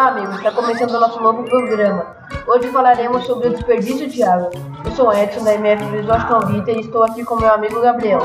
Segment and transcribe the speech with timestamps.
[0.00, 0.36] Olá, amigos.
[0.36, 2.16] Está começando o nosso novo programa.
[2.46, 4.50] Hoje falaremos sobre o desperdício de água.
[4.84, 8.20] Eu sou Edson, da MF Washington Vita, e estou aqui com meu amigo Gabriel.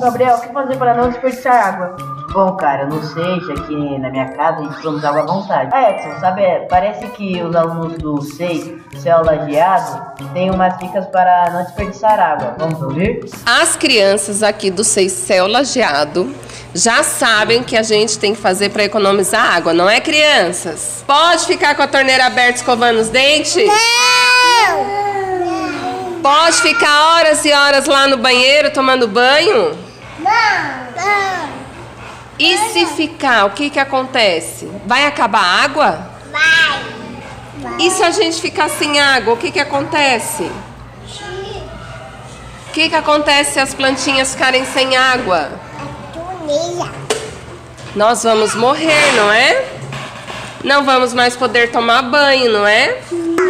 [0.00, 1.96] Gabriel, o que fazer para não desperdiçar água?
[2.32, 5.26] Bom, cara, eu não sei, já que na minha casa a gente toma água à
[5.26, 5.70] vontade.
[5.72, 11.06] Ah, Edson, sabe, é, parece que os alunos do SEI, Céu Lajeado, têm umas dicas
[11.08, 12.54] para não desperdiçar água.
[12.58, 13.20] Vamos ouvir?
[13.44, 16.34] As crianças aqui do SEI Céu Lajeado
[16.74, 21.04] já sabem que a gente tem que fazer para economizar água, não é, crianças?
[21.06, 23.56] Pode ficar com a torneira aberta escovando os dentes?
[23.56, 24.41] Não!
[26.22, 29.76] Pode ficar horas e horas lá no banheiro tomando banho?
[30.20, 30.92] Não!
[30.96, 31.48] Não!
[32.38, 34.70] E se ficar, o que que acontece?
[34.86, 36.10] Vai acabar a água?
[36.30, 36.82] Vai.
[37.60, 37.86] Vai.
[37.86, 40.44] E se a gente ficar sem água, o que que acontece?
[42.68, 45.50] O que que acontece se as plantinhas ficarem sem água?
[47.96, 49.64] Nós vamos morrer, não é?
[50.64, 52.98] Não vamos mais poder tomar banho, não é?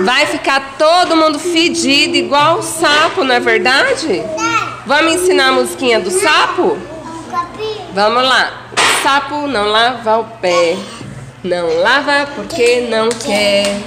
[0.05, 4.21] Vai ficar todo mundo fedido igual o sapo, não é verdade?
[4.85, 6.77] Vamos ensinar a musiquinha do sapo?
[7.95, 8.51] Vamos lá.
[9.01, 10.77] Sapo não lava o pé,
[11.45, 13.81] não lava porque não quer.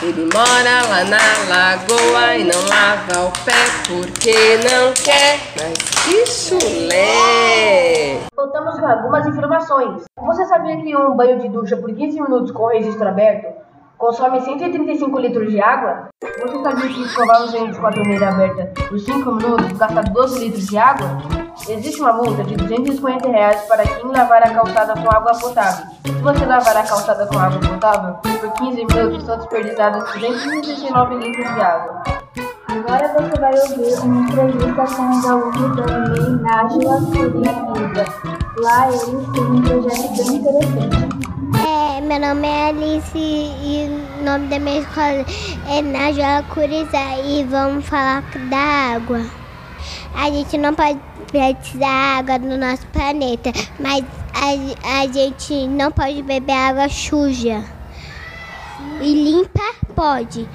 [0.00, 3.52] Ele mora lá na lagoa e não lava o pé
[3.88, 5.38] porque não quer.
[5.54, 8.20] Mas que chulé!
[8.34, 10.04] Voltamos com algumas informações.
[10.16, 13.67] Você sabia que um banho de ducha por 15 minutos com o registro aberto
[13.98, 16.08] consome 135 litros de água?
[16.22, 20.38] Você sabia que escovar os dentes com a torneira aberta por 5 minutos gasta 12
[20.38, 21.18] litros de água?
[21.68, 25.86] Existe uma multa de 250 reais para quem lavar a calçada com água potável.
[26.04, 31.54] Se você lavar a calçada com água potável, por 15 minutos são desperdiçados 269 litros
[31.54, 32.02] de água.
[32.68, 35.86] Agora você vai ouvir uma entrevista com o Gaúcho da
[36.42, 38.04] Nájila Curitiba.
[38.58, 41.77] Lá eles têm um projeto bem interessante.
[42.08, 45.26] Meu nome é Alice e o nome da minha escola
[45.68, 49.26] é Nájila Curizá e vamos falar da água.
[50.14, 50.98] A gente não pode
[51.30, 54.02] precisar água no nosso planeta, mas
[54.32, 57.62] a, a gente não pode beber água suja.
[59.02, 60.48] E limpa pode,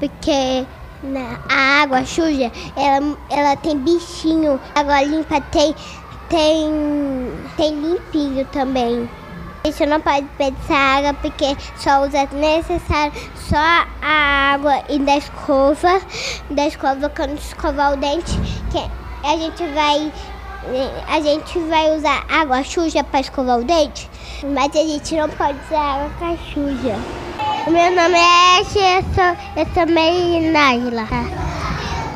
[0.00, 0.66] porque
[1.50, 5.74] a água suja ela, ela tem bichinho, a água limpa tem,
[6.30, 6.72] tem,
[7.54, 9.06] tem limpinho também.
[9.66, 13.56] A gente não pode desperdiçar água porque só usa necessário só
[14.02, 16.02] a água e da escova,
[16.50, 18.38] da escova quando escovar o dente,
[18.70, 20.12] que a gente vai
[21.08, 24.06] a gente vai usar água suja para escovar o dente,
[24.42, 26.98] mas a gente não pode usar água suja.
[27.66, 29.86] O meu nome é Ashe, eu sou, eu sou
[30.52, 31.08] Nájila.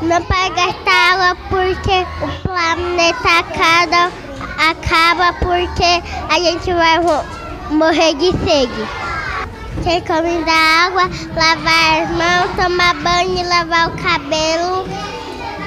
[0.02, 4.12] Não pode gastar água porque o planeta acaba,
[4.70, 6.98] acaba porque a gente vai
[7.70, 8.88] morrer de sede.
[9.84, 11.02] Tem que dar água,
[11.36, 14.84] lavar as mãos, tomar banho, lavar o cabelo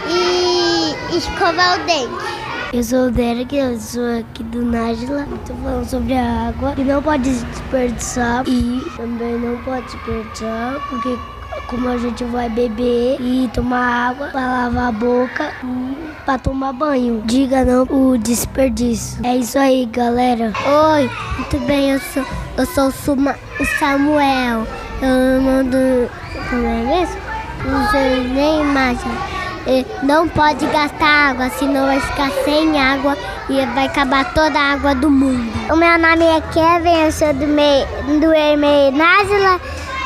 [0.09, 2.31] e escovar o dente.
[2.73, 5.27] Eu sou o Derek, eu sou aqui do Nájila.
[5.41, 11.17] Estou falando sobre a água que não pode desperdiçar e também não pode desperdiçar porque
[11.67, 16.73] como a gente vai beber e tomar água para lavar a boca e para tomar
[16.73, 17.21] banho.
[17.25, 19.25] Diga não o desperdício.
[19.25, 20.53] É isso aí, galera.
[20.93, 22.25] Oi, muito bem, eu sou,
[22.57, 24.67] eu sou o Samuel.
[25.01, 25.77] Eu mando.
[26.49, 27.17] Como é isso?
[27.65, 29.11] Não sei nem imagem
[30.03, 33.15] não pode gastar água, senão vai ficar sem água
[33.49, 35.51] e vai acabar toda a água do mundo.
[35.71, 37.85] O meu nome é Kevin, eu sou do, meio,
[38.19, 39.61] do Násila.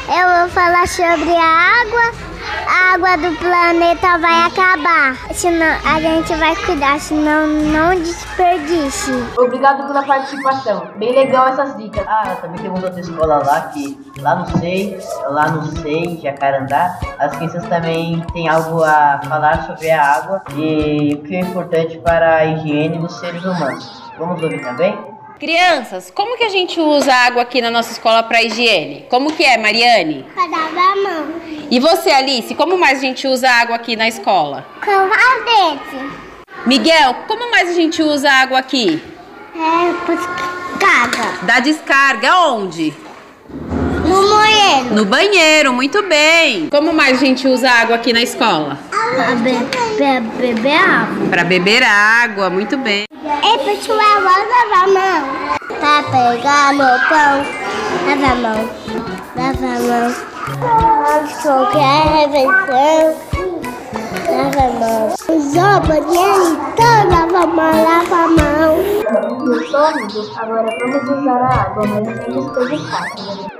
[0.07, 2.35] Eu vou falar sobre a água
[2.67, 5.15] a água do planeta vai acabar.
[5.33, 9.11] Senão a gente vai cuidar, senão não desperdice.
[9.37, 10.87] Obrigado pela participação.
[10.97, 12.03] Bem legal essas dicas.
[12.07, 14.97] Ah, também tem uma outra escola lá que lá no SEI,
[15.29, 21.15] lá no SEI, Jacarandá, as crianças também têm algo a falar sobre a água e
[21.15, 24.03] o que é importante para a higiene dos seres humanos.
[24.17, 25.14] Vamos ouvir também?
[25.39, 29.05] Crianças, como que a gente usa água aqui na nossa escola para higiene?
[29.09, 30.25] Como que é, Mariane?
[30.35, 31.27] Lavar a mão.
[31.69, 34.65] E você, Alice, como mais a gente usa água aqui na escola?
[34.83, 36.25] Com os dentes.
[36.65, 39.01] Miguel, como mais a gente usa água aqui?
[39.55, 41.45] É, descarga.
[41.45, 42.93] Da descarga, onde?
[44.07, 44.95] No banheiro.
[44.95, 46.69] No banheiro, muito bem.
[46.69, 48.77] Como mais a gente usa água aqui na escola?
[48.91, 49.57] Para be
[50.37, 51.27] beber água.
[51.29, 53.05] Para beber água, muito bem.
[53.23, 55.23] Ei, pessoal, lavar a mão.
[55.79, 57.45] Pra pegar no pão.
[58.07, 58.69] Lava a mão.
[59.35, 60.15] Lava a mão.
[61.41, 63.15] Qualquer refeição.
[64.29, 65.15] Lava a mão.
[65.29, 68.71] Usou o banheiro, então lava a mão, lava a mão.
[69.45, 73.54] Meus amigos, agora vamos usar a água, mas sem desperdiçar.